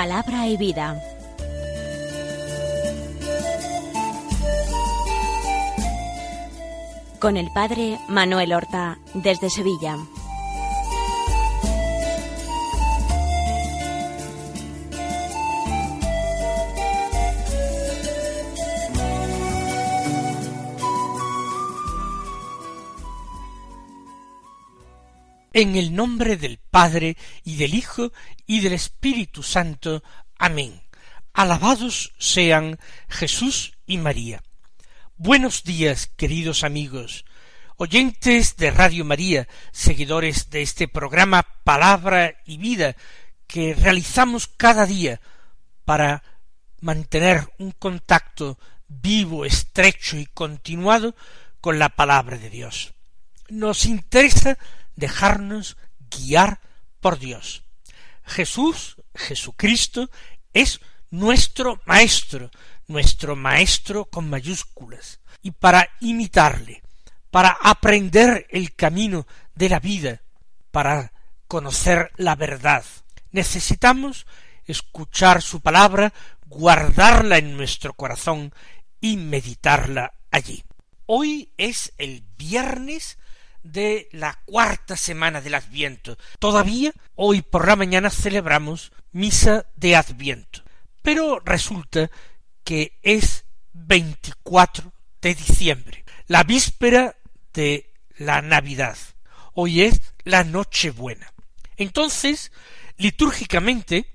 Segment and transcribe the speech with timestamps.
[0.00, 0.98] Palabra y vida.
[7.18, 9.98] Con el padre Manuel Horta desde Sevilla.
[25.52, 28.12] En el nombre del Padre y del Hijo
[28.46, 30.02] y del Espíritu Santo.
[30.38, 30.82] Amén.
[31.32, 34.42] Alabados sean Jesús y María.
[35.16, 37.24] Buenos días, queridos amigos,
[37.76, 42.96] oyentes de Radio María, seguidores de este programa Palabra y Vida
[43.46, 45.20] que realizamos cada día
[45.84, 46.22] para
[46.80, 51.14] mantener un contacto vivo, estrecho y continuado
[51.60, 52.94] con la palabra de Dios.
[53.48, 54.56] Nos interesa
[54.96, 55.76] dejarnos
[56.10, 56.60] guiar
[57.00, 57.62] por Dios.
[58.24, 60.10] Jesús, Jesucristo,
[60.52, 60.80] es
[61.10, 62.50] nuestro Maestro,
[62.86, 66.82] nuestro Maestro con mayúsculas, y para imitarle,
[67.30, 70.22] para aprender el camino de la vida,
[70.70, 71.12] para
[71.46, 72.84] conocer la verdad,
[73.32, 74.26] necesitamos
[74.66, 76.12] escuchar su palabra,
[76.46, 78.52] guardarla en nuestro corazón
[79.00, 80.64] y meditarla allí.
[81.06, 83.18] Hoy es el viernes
[83.62, 86.16] de la cuarta semana del Adviento.
[86.38, 90.62] Todavía hoy por la mañana celebramos misa de Adviento.
[91.02, 92.10] Pero resulta
[92.64, 97.16] que es 24 de diciembre, la víspera
[97.52, 98.96] de la Navidad.
[99.54, 101.32] Hoy es la Nochebuena.
[101.76, 102.52] Entonces,
[102.96, 104.06] litúrgicamente,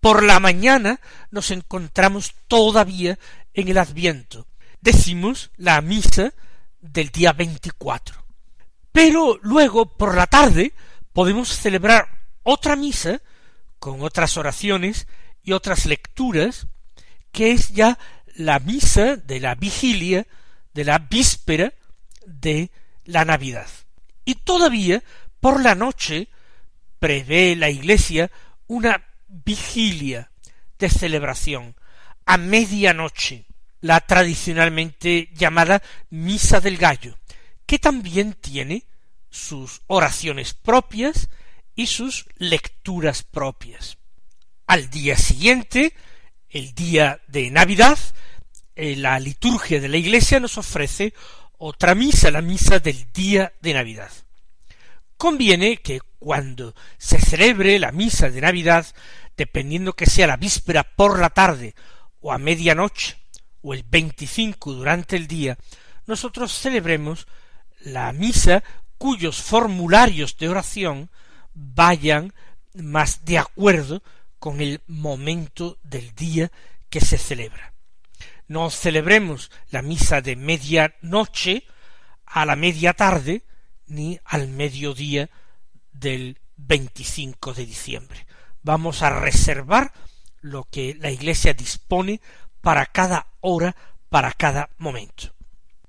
[0.00, 3.18] por la mañana nos encontramos todavía
[3.54, 4.46] en el Adviento.
[4.80, 6.32] Decimos la misa
[6.80, 8.25] del día 24.
[8.96, 10.72] Pero luego, por la tarde,
[11.12, 12.08] podemos celebrar
[12.42, 13.20] otra misa
[13.78, 15.06] con otras oraciones
[15.42, 16.66] y otras lecturas,
[17.30, 17.98] que es ya
[18.36, 20.26] la misa de la vigilia,
[20.72, 21.74] de la víspera
[22.24, 22.70] de
[23.04, 23.66] la Navidad.
[24.24, 25.02] Y todavía,
[25.40, 26.28] por la noche,
[26.98, 28.30] prevé la Iglesia
[28.66, 30.30] una vigilia
[30.78, 31.76] de celebración
[32.24, 33.44] a medianoche,
[33.82, 37.18] la tradicionalmente llamada Misa del Gallo,
[37.66, 38.84] que también tiene
[39.30, 41.28] sus oraciones propias
[41.74, 43.98] y sus lecturas propias.
[44.66, 45.94] Al día siguiente,
[46.48, 47.98] el día de Navidad,
[48.74, 51.12] eh, la liturgia de la Iglesia nos ofrece
[51.58, 54.10] otra misa, la misa del día de Navidad.
[55.16, 58.86] Conviene que cuando se celebre la misa de Navidad,
[59.36, 61.74] dependiendo que sea la víspera por la tarde
[62.20, 63.16] o a medianoche
[63.62, 65.58] o el 25 durante el día,
[66.06, 67.26] nosotros celebremos
[67.80, 68.62] la misa
[68.98, 71.10] cuyos formularios de oración
[71.54, 72.32] vayan
[72.74, 74.02] más de acuerdo
[74.38, 76.50] con el momento del día
[76.90, 77.72] que se celebra.
[78.48, 81.64] No celebremos la misa de medianoche
[82.26, 83.42] a la media tarde
[83.86, 85.30] ni al mediodía
[85.92, 88.26] del 25 de diciembre.
[88.62, 89.92] Vamos a reservar
[90.40, 92.20] lo que la Iglesia dispone
[92.60, 93.74] para cada hora,
[94.08, 95.32] para cada momento.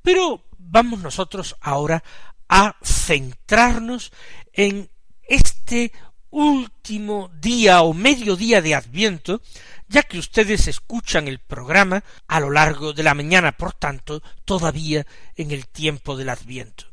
[0.01, 2.03] Pero vamos nosotros ahora
[2.49, 4.11] a centrarnos
[4.53, 4.89] en
[5.27, 5.91] este
[6.29, 9.41] último día o mediodía de Adviento,
[9.87, 15.05] ya que ustedes escuchan el programa a lo largo de la mañana, por tanto, todavía
[15.35, 16.85] en el tiempo del Adviento.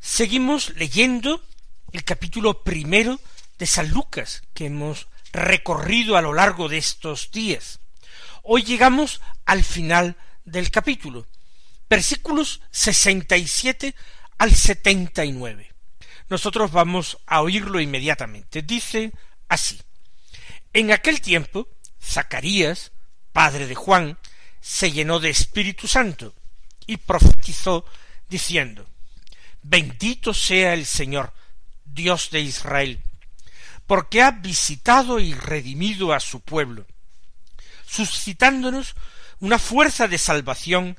[0.00, 1.42] Seguimos leyendo
[1.92, 3.20] el capítulo primero
[3.58, 7.80] de San Lucas, que hemos recorrido a lo largo de estos días.
[8.42, 11.26] Hoy llegamos al final del capítulo,
[11.88, 13.94] versículos sesenta y siete
[14.38, 15.72] al setenta y nueve.
[16.28, 18.62] Nosotros vamos a oírlo inmediatamente.
[18.62, 19.12] Dice
[19.48, 19.80] así.
[20.72, 21.68] En aquel tiempo,
[22.02, 22.92] Zacarías,
[23.32, 24.18] padre de Juan,
[24.60, 26.34] se llenó de Espíritu Santo
[26.86, 27.84] y profetizó
[28.28, 28.86] diciendo,
[29.62, 31.32] Bendito sea el Señor,
[31.84, 33.02] Dios de Israel,
[33.86, 36.86] porque ha visitado y redimido a su pueblo,
[37.86, 38.94] suscitándonos
[39.40, 40.98] una fuerza de salvación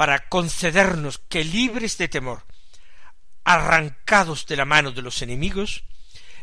[0.00, 2.46] para concedernos que libres de temor
[3.44, 5.84] arrancados de la mano de los enemigos,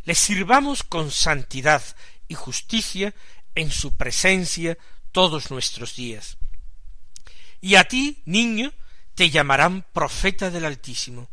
[0.03, 1.81] le sirvamos con santidad
[2.27, 3.15] y justicia
[3.55, 4.77] en su presencia
[5.11, 6.37] todos nuestros días.
[7.59, 8.73] y a ti, niño,
[9.15, 11.27] te llamarán profeta del Altísimo,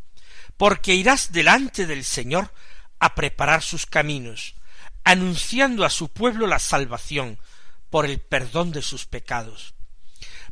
[0.57, 2.51] porque irás delante del Señor
[2.97, 4.55] a preparar sus caminos,
[5.03, 7.37] anunciando a su pueblo la salvación
[7.91, 9.74] por el perdón de sus pecados.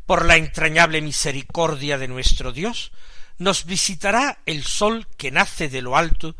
[0.05, 2.91] Por la entrañable misericordia de nuestro Dios,
[3.37, 6.35] nos visitará el sol que nace de lo alto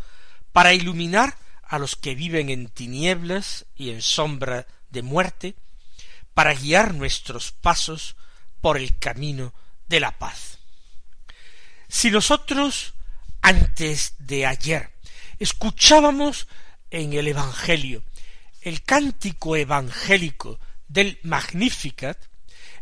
[0.51, 5.55] para iluminar a los que viven en tinieblas y en sombra de muerte,
[6.33, 8.15] para guiar nuestros pasos
[8.61, 9.53] por el camino
[9.87, 10.59] de la paz.
[11.87, 12.93] Si nosotros
[13.41, 14.91] antes de ayer
[15.39, 16.47] escuchábamos
[16.89, 18.03] en el Evangelio
[18.61, 22.17] el cántico evangélico del Magnificat,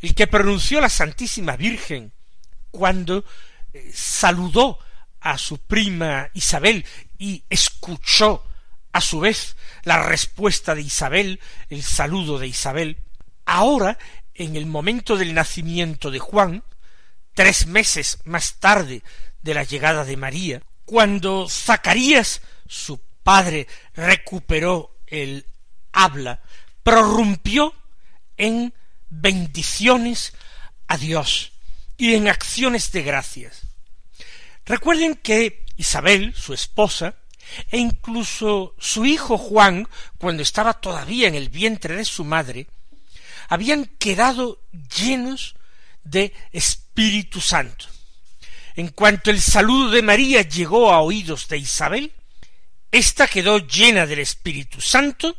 [0.02, 2.12] el que pronunció la Santísima Virgen
[2.72, 3.24] cuando
[3.74, 4.80] eh, saludó
[5.20, 6.86] a su prima Isabel
[7.18, 8.44] y escuchó
[8.92, 11.40] a su vez la respuesta de Isabel,
[11.70, 12.98] el saludo de Isabel,
[13.46, 13.98] ahora,
[14.34, 16.64] en el momento del nacimiento de Juan,
[17.34, 19.04] tres meses más tarde
[19.42, 25.46] de la llegada de María, cuando Zacarías, su padre, recuperó el
[25.92, 26.42] habla,
[26.84, 27.74] prorrumpió
[28.38, 28.74] en
[29.12, 30.34] bendiciones
[30.88, 31.52] a Dios
[31.98, 33.62] y en acciones de gracias.
[34.66, 37.16] Recuerden que Isabel, su esposa,
[37.70, 39.88] e incluso su hijo Juan,
[40.18, 42.68] cuando estaba todavía en el vientre de su madre,
[43.50, 45.56] habían quedado llenos
[46.04, 47.86] de Espíritu Santo.
[48.76, 52.14] En cuanto el saludo de María llegó a oídos de Isabel,
[52.92, 55.36] ésta quedó llena del Espíritu Santo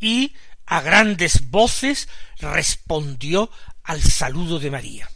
[0.00, 0.32] y
[0.66, 2.08] a grandes voces
[2.38, 3.50] respondió
[3.82, 5.10] al saludo de María.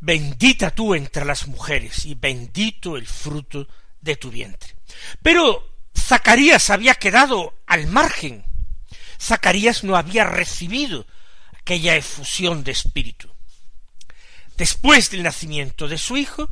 [0.00, 3.66] Bendita tú entre las mujeres y bendito el fruto
[4.00, 4.76] de tu vientre.
[5.22, 5.66] Pero
[5.96, 8.44] Zacarías había quedado al margen.
[9.18, 11.06] Zacarías no había recibido
[11.58, 13.30] aquella efusión de espíritu.
[14.58, 16.50] Después del nacimiento de su hijo,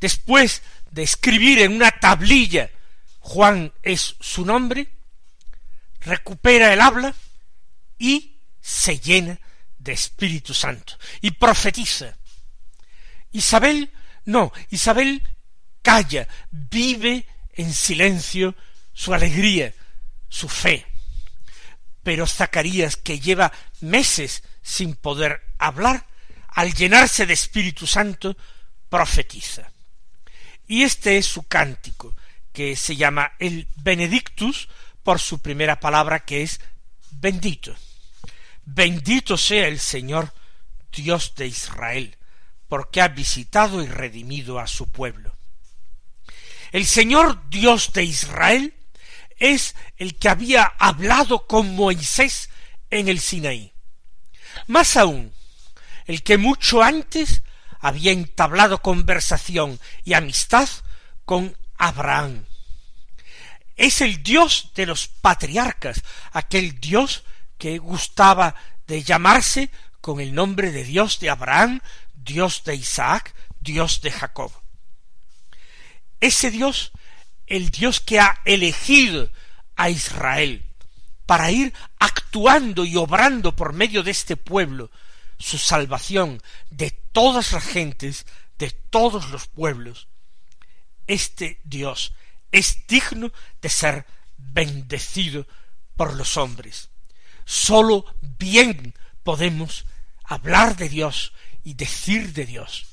[0.00, 0.62] después
[0.92, 2.70] de escribir en una tablilla
[3.20, 4.88] Juan es su nombre,
[6.00, 7.14] recupera el habla
[7.98, 9.38] y se llena
[9.78, 12.16] de Espíritu Santo y profetiza.
[13.32, 13.90] Isabel
[14.24, 15.22] no, Isabel
[15.82, 18.54] calla, vive en silencio
[18.92, 19.74] su alegría,
[20.28, 20.86] su fe.
[22.02, 26.06] Pero Zacarías, que lleva meses sin poder hablar,
[26.48, 28.36] al llenarse de Espíritu Santo,
[28.88, 29.70] profetiza.
[30.66, 32.14] Y este es su cántico,
[32.52, 34.68] que se llama el Benedictus,
[35.10, 36.60] por su primera palabra que es
[37.10, 37.74] bendito.
[38.64, 40.32] Bendito sea el Señor,
[40.92, 42.16] Dios de Israel,
[42.68, 45.34] porque ha visitado y redimido a su pueblo.
[46.70, 48.72] El Señor Dios de Israel
[49.36, 52.48] es el que había hablado con Moisés
[52.88, 53.72] en el Sinaí.
[54.68, 55.32] Más aún,
[56.06, 57.42] el que mucho antes
[57.80, 60.68] había entablado conversación y amistad
[61.24, 62.44] con Abraham,
[63.80, 67.24] es el Dios de los patriarcas, aquel Dios
[67.56, 68.54] que gustaba
[68.86, 69.70] de llamarse
[70.02, 71.80] con el nombre de Dios de Abraham,
[72.12, 74.52] Dios de Isaac, Dios de Jacob.
[76.20, 76.92] Ese Dios,
[77.46, 79.30] el Dios que ha elegido
[79.76, 80.62] a Israel
[81.24, 84.90] para ir actuando y obrando por medio de este pueblo
[85.38, 88.26] su salvación de todas las gentes,
[88.58, 90.06] de todos los pueblos.
[91.06, 92.12] Este Dios
[92.52, 95.46] es digno de ser bendecido
[95.96, 96.90] por los hombres.
[97.44, 98.04] Sólo
[98.38, 99.86] bien podemos
[100.24, 101.32] hablar de Dios
[101.64, 102.86] y decir de Dios.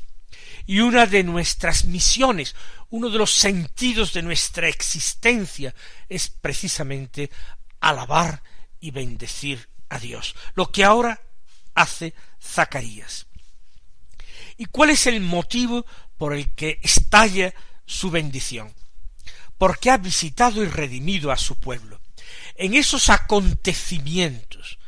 [0.66, 2.56] Y una de nuestras misiones,
[2.90, 5.74] uno de los sentidos de nuestra existencia
[6.10, 7.32] es precisamente
[7.80, 8.44] alabar
[8.80, 11.22] y bendecir a Dios, lo que ahora
[11.74, 13.28] hace Zacarías.
[14.58, 15.86] ¿Y cuál es el motivo
[16.18, 17.54] por el que estalla
[17.86, 18.74] su bendición?
[19.58, 22.00] Porque ha visitado y redimido a su pueblo.
[22.56, 24.80] En esos acontecimientos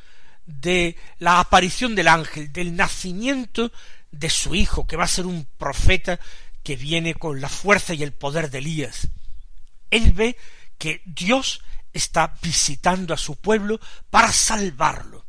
[0.46, 3.72] de la aparición del ángel, del nacimiento
[4.12, 6.20] de su hijo, que va a ser un profeta
[6.64, 9.08] que viene con la fuerza y el poder de Elías,
[9.92, 10.38] él ve
[10.78, 11.62] que Dios
[11.94, 15.26] está visitando a su pueblo para salvarlo.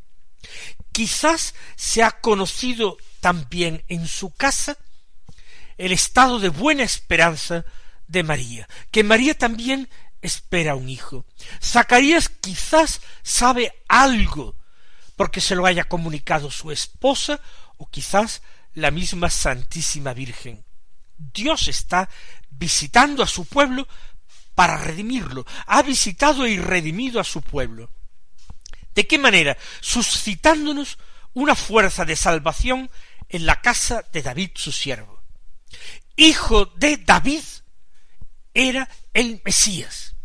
[0.91, 4.77] Quizás se ha conocido también en su casa
[5.77, 7.65] el estado de buena esperanza
[8.11, 9.89] de María, que María también
[10.21, 11.25] espera un hijo.
[11.61, 14.55] Zacarías quizás sabe algo
[15.15, 17.39] porque se lo haya comunicado su esposa
[17.77, 18.41] o quizás
[18.73, 20.63] la misma Santísima Virgen.
[21.17, 22.09] Dios está
[22.49, 23.87] visitando a su pueblo
[24.55, 25.45] para redimirlo.
[25.67, 27.91] Ha visitado y redimido a su pueblo.
[28.93, 29.57] ¿De qué manera?
[29.79, 30.97] Suscitándonos
[31.33, 32.89] una fuerza de salvación
[33.29, 35.23] en la casa de David su siervo.
[36.17, 37.43] Hijo de David
[38.53, 40.15] era el Mesías.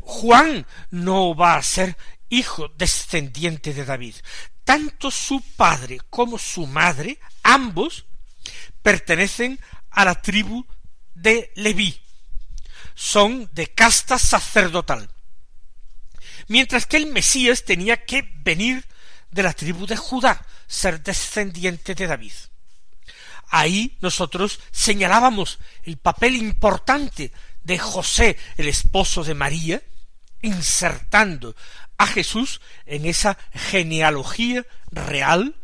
[0.00, 1.96] Juan no va a ser
[2.28, 4.14] hijo descendiente de David.
[4.64, 8.06] Tanto su padre como su madre, ambos,
[8.82, 10.66] pertenecen a la tribu
[11.14, 12.00] de Leví.
[12.94, 15.10] Son de casta sacerdotal.
[16.48, 18.84] Mientras que el Mesías tenía que venir
[19.30, 22.32] de la tribu de Judá, ser descendiente de David.
[23.54, 27.32] Ahí nosotros señalábamos el papel importante
[27.62, 29.82] de José, el esposo de María,
[30.40, 31.54] insertando
[31.98, 35.54] a Jesús en esa genealogía real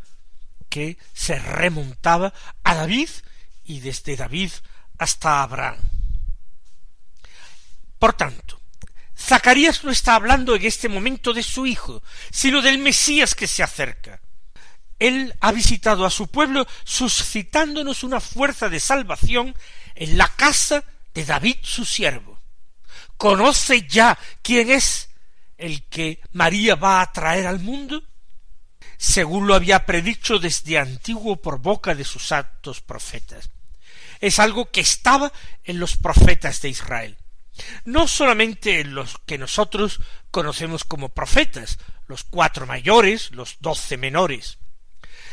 [0.69, 2.31] que se remontaba
[2.63, 3.09] a David
[3.63, 4.51] y desde David
[4.99, 5.79] hasta Abraham.
[7.97, 8.61] Por tanto,
[9.17, 13.63] Zacarías no está hablando en este momento de su hijo, sino del Mesías que se
[13.63, 14.21] acerca.
[14.99, 19.55] Él ha visitado a su pueblo suscitándonos una fuerza de salvación
[19.95, 22.39] en la casa de David su siervo.
[23.17, 25.09] ¿Conoce ya quién es
[25.57, 28.03] el que María va a traer al mundo?
[28.97, 33.49] Según lo había predicho desde antiguo por boca de sus actos profetas.
[34.19, 35.31] Es algo que estaba
[35.63, 37.17] en los profetas de Israel.
[37.85, 39.99] No solamente en los que nosotros
[40.31, 41.77] conocemos como profetas,
[42.07, 44.57] los cuatro mayores, los doce menores,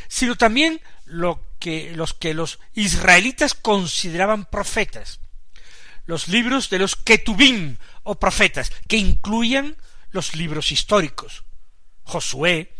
[0.08, 5.20] sino también lo que, los que los israelitas consideraban profetas
[6.06, 9.76] los libros de los Ketubim o profetas, que incluían
[10.10, 11.44] los libros históricos.
[12.04, 12.72] Josué,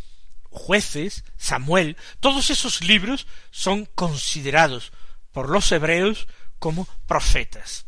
[0.45, 4.93] jueces, Samuel, todos esos libros son considerados
[5.33, 6.29] por los hebreos
[6.59, 7.87] como profetas.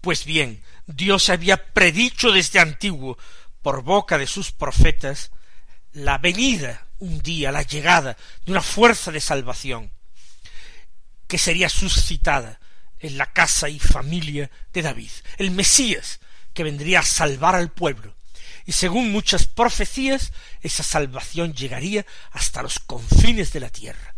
[0.00, 3.18] Pues bien, Dios había predicho desde antiguo,
[3.62, 5.32] por boca de sus profetas,
[5.92, 9.90] la venida un día, la llegada de una fuerza de salvación,
[11.26, 12.60] que sería suscitada
[13.00, 16.20] en la casa y familia de David, el Mesías
[16.54, 18.14] que vendría a salvar al pueblo.
[18.64, 24.14] Y según muchas profecías, esa salvación llegaría hasta los confines de la tierra.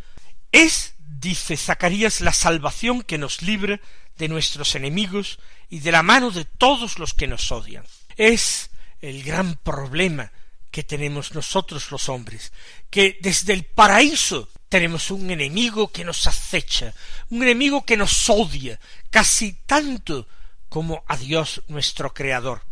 [0.53, 3.81] Es, dice Zacarías, la salvación que nos libra
[4.17, 7.85] de nuestros enemigos y de la mano de todos los que nos odian.
[8.17, 8.71] Es
[9.01, 10.33] el gran problema
[10.71, 12.53] que tenemos nosotros los hombres,
[12.91, 16.93] que desde el paraíso tenemos un enemigo que nos acecha,
[17.31, 18.79] un enemigo que nos odia
[19.11, 20.29] casi tanto
[20.69, 22.63] como a Dios nuestro Creador,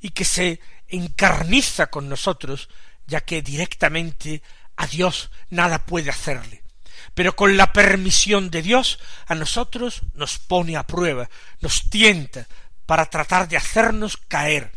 [0.00, 2.68] y que se encarniza con nosotros,
[3.06, 4.42] ya que directamente
[4.76, 6.62] a Dios nada puede hacerle.
[7.14, 11.28] Pero con la permisión de Dios a nosotros nos pone a prueba,
[11.60, 12.46] nos tienta
[12.84, 14.70] para tratar de hacernos caer,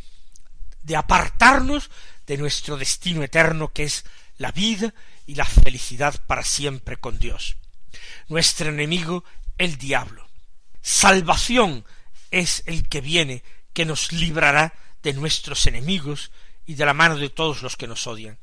[0.81, 1.91] de apartarnos
[2.29, 4.05] de nuestro destino eterno que es
[4.37, 4.93] la vida
[5.25, 7.55] y la felicidad para siempre con Dios.
[8.27, 9.23] Nuestro enemigo,
[9.57, 10.29] el diablo.
[10.79, 11.83] Salvación
[12.29, 13.41] es el que viene,
[13.73, 16.29] que nos librará de nuestros enemigos
[16.67, 18.37] y de la mano de todos los que nos odian,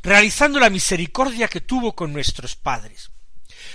[0.00, 3.10] realizando la misericordia que tuvo con nuestros padres.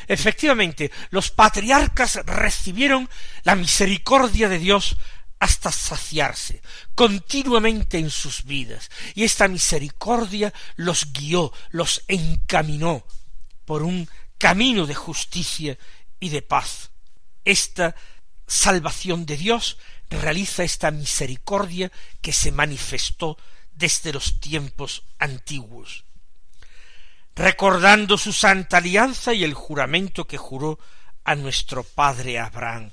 [0.07, 3.09] Efectivamente, los patriarcas recibieron
[3.43, 4.95] la misericordia de Dios
[5.43, 6.61] hasta saciarse
[6.95, 13.05] continuamente en sus vidas, y esta misericordia los guió, los encaminó
[13.65, 14.07] por un
[14.37, 15.77] camino de justicia
[16.21, 16.91] y de paz.
[17.43, 17.93] Esta
[18.47, 19.77] salvación de Dios
[20.09, 23.37] realiza esta misericordia que se manifestó
[23.73, 26.05] desde los tiempos antiguos,
[27.35, 30.79] recordando su santa alianza y el juramento que juró
[31.25, 32.91] a nuestro padre Abraham.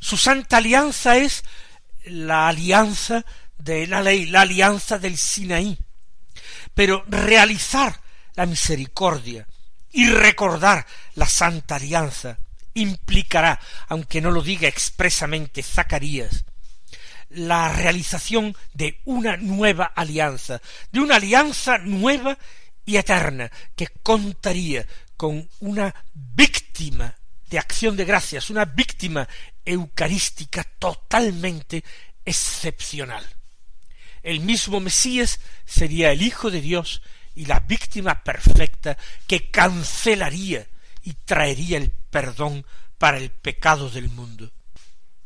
[0.00, 1.44] Su santa alianza es
[2.04, 3.24] la alianza
[3.58, 5.78] de la ley, la alianza del Sinaí.
[6.74, 8.00] Pero realizar
[8.34, 9.46] la misericordia
[9.92, 12.38] y recordar la santa alianza
[12.74, 16.44] implicará, aunque no lo diga expresamente Zacarías,
[17.30, 20.60] la realización de una nueva alianza,
[20.90, 22.38] de una alianza nueva
[22.84, 24.86] y eterna, que contaría
[25.16, 27.14] con una víctima
[27.48, 29.28] de acción de gracias, una víctima
[29.70, 31.84] eucarística totalmente
[32.24, 33.24] excepcional.
[34.22, 37.02] El mismo Mesías sería el Hijo de Dios
[37.34, 40.66] y la víctima perfecta que cancelaría
[41.02, 42.66] y traería el perdón
[42.98, 44.50] para el pecado del mundo.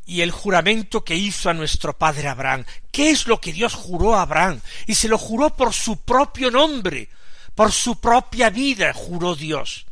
[0.05, 4.15] Y el juramento que hizo a nuestro padre Abraham, ¿qué es lo que Dios juró
[4.15, 4.61] a Abraham?
[4.85, 7.09] Y se lo juró por su propio nombre,
[7.55, 9.87] por su propia vida, juró Dios.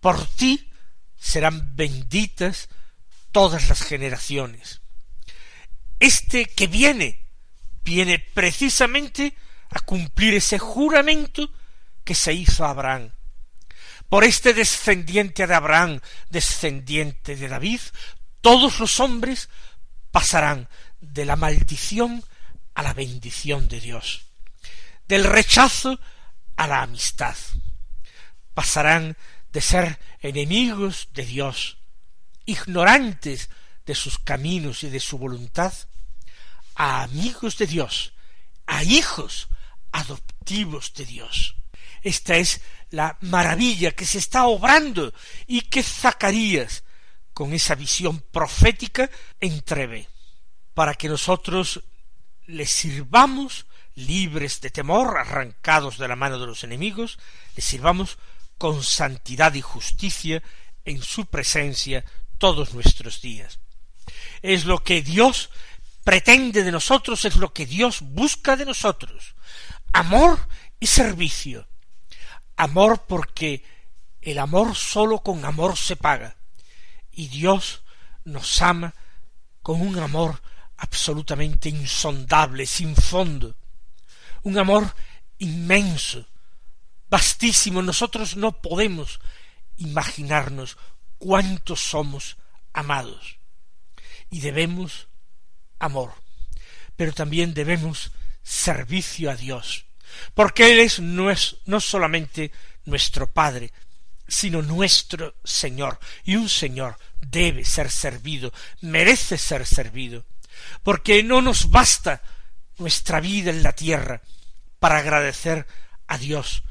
[0.00, 0.70] Por ti
[1.18, 2.68] serán benditas
[3.32, 4.80] todas las generaciones.
[6.00, 7.26] Este que viene,
[7.84, 9.34] viene precisamente
[9.70, 11.50] a cumplir ese juramento
[12.04, 13.12] que se hizo a Abraham.
[14.08, 17.80] por este descendiente de Abraham, descendiente de David,
[18.40, 19.50] todos los hombres
[20.10, 20.68] pasarán
[21.00, 22.24] de la maldición
[22.74, 24.24] a la bendición de Dios,
[25.06, 26.00] del rechazo
[26.56, 27.36] a la amistad.
[28.54, 29.16] Pasarán
[29.52, 31.77] de ser enemigos de Dios,
[32.48, 33.50] ignorantes
[33.84, 35.72] de sus caminos y de su voluntad,
[36.74, 38.14] a amigos de Dios,
[38.66, 39.48] a hijos
[39.92, 41.56] adoptivos de Dios.
[42.02, 45.12] Esta es la maravilla que se está obrando
[45.46, 46.84] y que Zacarías,
[47.34, 50.08] con esa visión profética, entreve,
[50.72, 51.84] para que nosotros
[52.46, 57.18] le sirvamos libres de temor, arrancados de la mano de los enemigos,
[57.54, 58.16] le sirvamos
[58.56, 60.42] con santidad y justicia
[60.86, 62.04] en su presencia
[62.38, 63.58] todos nuestros días.
[64.42, 65.50] Es lo que Dios
[66.04, 69.34] pretende de nosotros, es lo que Dios busca de nosotros.
[69.92, 70.48] Amor
[70.80, 71.68] y servicio.
[72.56, 73.64] Amor porque
[74.22, 76.36] el amor sólo con amor se paga.
[77.10, 77.82] Y Dios
[78.24, 78.94] nos ama
[79.62, 80.40] con un amor
[80.78, 83.56] absolutamente insondable, sin fondo.
[84.42, 84.94] Un amor
[85.38, 86.26] inmenso,
[87.08, 87.82] vastísimo.
[87.82, 89.20] Nosotros no podemos
[89.76, 90.76] imaginarnos
[91.18, 92.36] cuántos somos
[92.72, 93.38] amados.
[94.30, 95.08] Y debemos
[95.78, 96.14] amor,
[96.96, 99.86] pero también debemos servicio a Dios,
[100.34, 102.52] porque Él es no, es, no solamente
[102.84, 103.72] nuestro Padre,
[104.26, 110.24] sino nuestro Señor, y un Señor debe ser servido, merece ser servido,
[110.82, 112.22] porque no nos basta
[112.78, 114.22] nuestra vida en la tierra
[114.78, 115.66] para agradecer
[116.06, 116.62] a Dios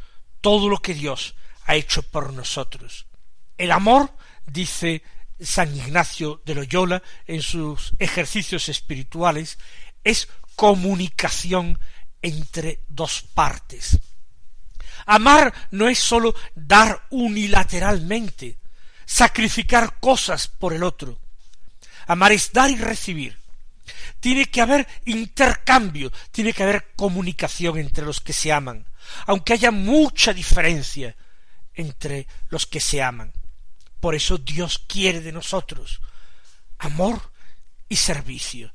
[0.42, 1.36] todo lo que Dios
[1.66, 3.08] ha hecho por nosotros.
[3.58, 4.12] El amor,
[4.48, 5.04] dice
[5.40, 9.60] San Ignacio de Loyola en sus ejercicios espirituales,
[10.04, 11.78] es comunicación
[12.22, 14.00] entre dos partes.
[15.06, 18.58] Amar no es sólo dar unilateralmente,
[19.06, 21.20] sacrificar cosas por el otro.
[22.08, 23.38] Amar es dar y recibir.
[24.20, 28.86] Tiene que haber intercambio, tiene que haber comunicación entre los que se aman,
[29.28, 31.16] aunque haya mucha diferencia
[31.74, 33.32] entre los que se aman.
[34.00, 36.00] Por eso Dios quiere de nosotros
[36.80, 37.32] amor
[37.90, 38.72] y servicio,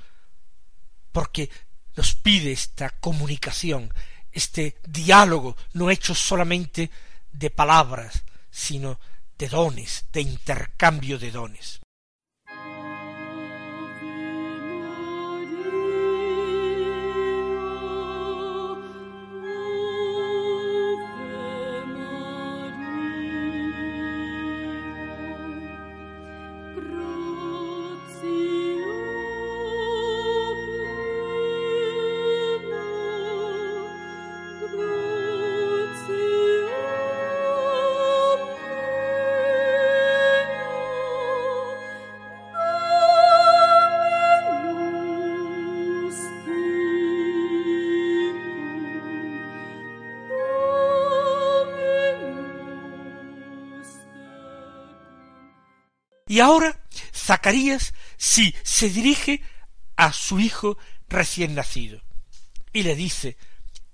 [1.12, 1.50] porque
[1.96, 3.92] nos pide esta comunicación,
[4.32, 6.90] este diálogo, no hecho solamente
[7.32, 8.98] de palabras, sino
[9.38, 11.81] de dones, de intercambio de dones.
[56.32, 56.80] Y ahora
[57.14, 59.42] Zacarías sí se dirige
[59.96, 62.00] a su hijo recién nacido
[62.72, 63.36] y le dice,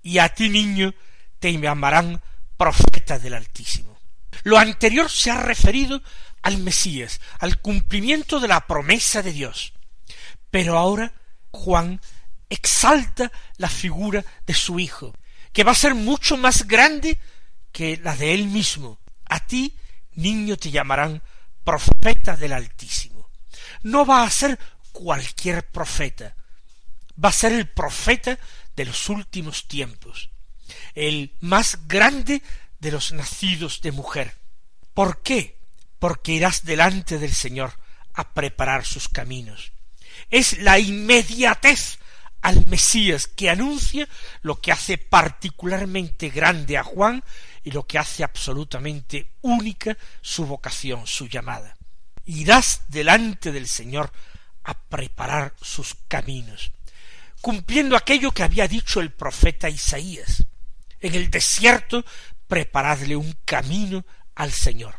[0.03, 0.95] y a ti niño
[1.39, 2.21] te llamarán
[2.55, 3.99] profeta del Altísimo.
[4.43, 6.01] Lo anterior se ha referido
[6.41, 9.73] al Mesías, al cumplimiento de la promesa de Dios.
[10.49, 11.11] Pero ahora
[11.51, 11.99] Juan
[12.47, 15.13] exalta la figura de su hijo,
[15.51, 17.19] que va a ser mucho más grande
[17.73, 18.97] que la de él mismo.
[19.25, 19.75] A ti,
[20.13, 21.21] niño, te llamarán
[21.69, 23.29] profeta del Altísimo.
[23.83, 24.57] No va a ser
[24.91, 26.35] cualquier profeta,
[27.23, 28.39] va a ser el profeta
[28.75, 30.31] de los últimos tiempos,
[30.95, 32.41] el más grande
[32.79, 34.35] de los nacidos de mujer.
[34.95, 35.59] ¿Por qué?
[35.99, 37.73] Porque irás delante del Señor
[38.15, 39.71] a preparar sus caminos.
[40.31, 41.99] Es la inmediatez
[42.41, 44.07] al Mesías que anuncia
[44.41, 47.23] lo que hace particularmente grande a Juan
[47.69, 51.77] y lo que hace absolutamente única su vocación, su llamada.
[52.25, 54.11] Irás delante del Señor
[54.63, 56.71] a preparar sus caminos,
[57.41, 60.47] cumpliendo aquello que había dicho el profeta Isaías.
[60.99, 62.03] En el desierto
[62.47, 64.03] preparadle un camino
[64.33, 64.95] al Señor.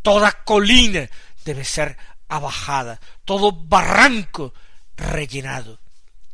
[0.00, 1.10] Toda colina
[1.44, 4.54] debe ser abajada, todo barranco
[4.96, 5.78] rellenado.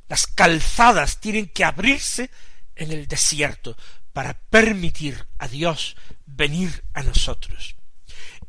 [0.08, 2.30] Las calzadas tienen que abrirse
[2.76, 3.76] en el desierto
[4.18, 5.94] para permitir a Dios
[6.26, 7.76] venir a nosotros.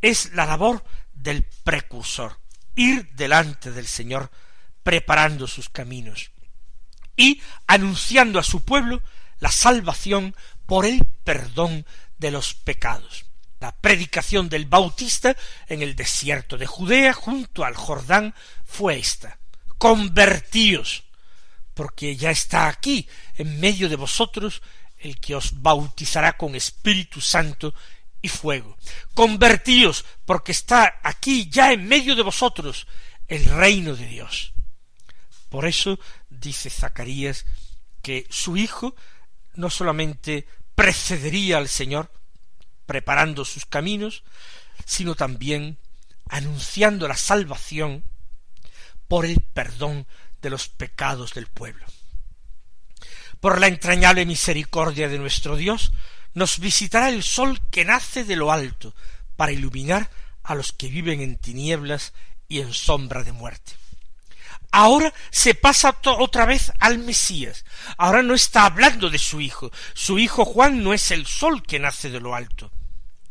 [0.01, 2.39] Es la labor del precursor,
[2.75, 4.31] ir delante del Señor
[4.81, 6.31] preparando sus caminos
[7.15, 9.03] y anunciando a su pueblo
[9.37, 11.85] la salvación por el perdón
[12.17, 13.27] de los pecados.
[13.59, 18.33] La predicación del Bautista en el desierto de Judea junto al Jordán
[18.65, 19.37] fue esta.
[19.77, 21.03] Convertíos,
[21.75, 24.63] porque ya está aquí en medio de vosotros
[24.99, 27.73] el que os bautizará con Espíritu Santo
[28.21, 28.77] y fuego.
[29.13, 32.87] Convertíos, porque está aquí ya en medio de vosotros
[33.27, 34.53] el reino de Dios.
[35.49, 37.45] Por eso dice Zacarías
[38.01, 38.95] que su hijo
[39.55, 42.11] no solamente precedería al Señor,
[42.85, 44.23] preparando sus caminos,
[44.85, 45.77] sino también
[46.29, 48.03] anunciando la salvación
[49.07, 50.07] por el perdón
[50.41, 51.85] de los pecados del pueblo.
[53.39, 55.93] Por la entrañable misericordia de nuestro Dios,
[56.33, 58.93] nos visitará el sol que nace de lo alto,
[59.35, 60.09] para iluminar
[60.43, 62.13] a los que viven en tinieblas
[62.47, 63.73] y en sombra de muerte.
[64.71, 67.65] Ahora se pasa otra vez al Mesías.
[67.97, 69.71] Ahora no está hablando de su hijo.
[69.93, 72.71] Su hijo Juan no es el sol que nace de lo alto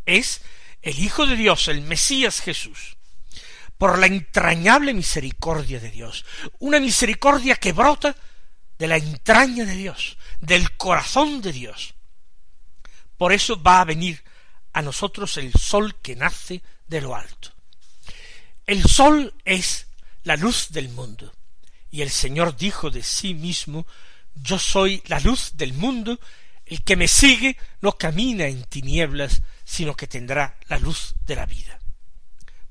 [0.09, 0.41] es
[0.83, 2.97] el Hijo de Dios, el Mesías Jesús,
[3.77, 6.25] por la entrañable misericordia de Dios,
[6.59, 8.17] una misericordia que brota
[8.79, 11.95] de la entraña de Dios, del corazón de Dios.
[13.17, 14.23] Por eso va a venir
[14.73, 17.53] a nosotros el sol que nace de lo alto.
[18.67, 19.89] El sol es
[20.23, 21.33] la luz del mundo,
[21.91, 23.87] y el Señor dijo de sí mismo,
[24.35, 26.21] yo soy la luz del mundo,
[26.67, 31.47] el que me sigue no camina en tinieblas, sino que tendrá la luz de la
[31.47, 31.81] vida.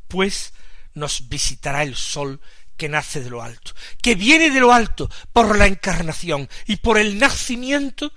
[0.07, 0.53] Pues
[0.93, 2.39] nos visitará el sol
[2.77, 6.97] que nace de lo alto, que viene de lo alto por la encarnación y por
[6.97, 8.13] el nacimiento,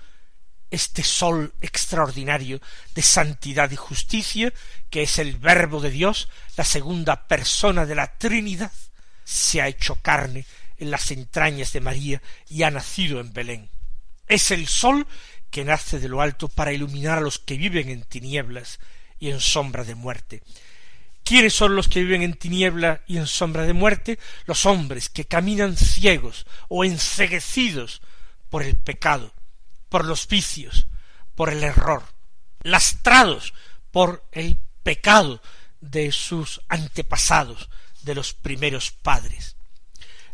[0.69, 2.61] este sol extraordinario
[2.95, 4.53] de santidad y justicia,
[4.89, 8.71] que es el Verbo de Dios, la segunda persona de la Trinidad,
[9.25, 10.45] se ha hecho carne
[10.77, 13.69] en las entrañas de María y ha nacido en Belén.
[14.27, 15.07] Es el sol
[15.49, 18.79] que nace de lo alto para iluminar a los que viven en tinieblas
[19.19, 20.41] y en sombra de muerte.
[21.23, 24.19] ¿Quiénes son los que viven en tiniebla y en sombra de muerte?
[24.45, 28.01] Los hombres que caminan ciegos o enceguecidos
[28.49, 29.33] por el pecado,
[29.89, 30.87] por los vicios,
[31.35, 32.03] por el error,
[32.63, 33.53] lastrados
[33.91, 35.41] por el pecado
[35.79, 37.69] de sus antepasados,
[38.03, 39.55] de los primeros padres.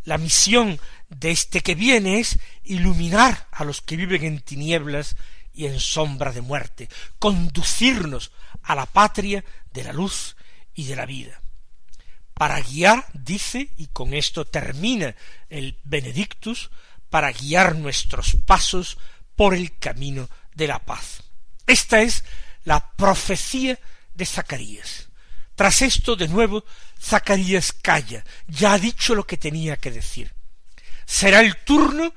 [0.03, 5.17] La misión de este que viene es iluminar a los que viven en tinieblas
[5.53, 6.87] y en sombra de muerte,
[7.19, 8.31] conducirnos
[8.63, 10.36] a la patria de la luz
[10.77, 11.41] y de la vida.
[12.33, 15.13] Para guiar, dice, y con esto termina
[15.49, 16.69] el Benedictus,
[17.09, 18.97] para guiar nuestros pasos
[19.35, 21.23] por el camino de la paz.
[21.65, 22.23] Esta es
[22.63, 23.77] la profecía
[24.13, 25.09] de Zacarías.
[25.55, 26.63] Tras esto, de nuevo,
[26.97, 30.37] Zacarías calla, ya ha dicho lo que tenía que decir
[31.07, 32.13] será el turno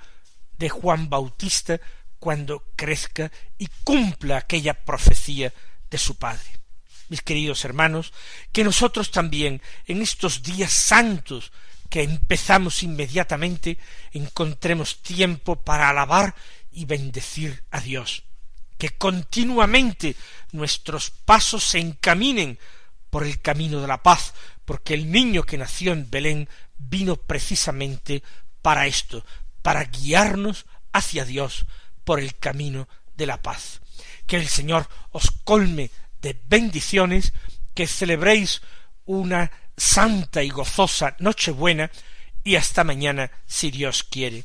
[0.59, 1.81] de Juan Bautista
[2.19, 5.55] cuando crezca y cumpla aquella profecía
[5.89, 6.60] de su padre.
[7.11, 8.15] Mis queridos hermanos,
[8.53, 11.53] que nosotros también en estos días santos
[11.91, 13.77] que empezamos inmediatamente
[14.13, 16.37] encontremos tiempo para alabar
[16.71, 18.23] y bendecir a Dios,
[18.79, 20.15] que continuamente
[20.53, 22.59] nuestros pasos se encaminen
[23.11, 24.33] por el camino de la paz,
[24.65, 28.23] porque el niño que nació en Belén vino precisamente
[28.63, 29.27] para esto,
[29.63, 31.67] para guiarnos hacia Dios
[32.05, 33.81] por el camino de la paz.
[34.29, 35.91] Que el Señor os colme
[36.23, 37.33] de bendiciones,
[37.75, 38.63] que celebréis
[39.05, 41.91] una santa y gozosa Nochebuena
[42.45, 44.45] y hasta mañana si Dios quiere.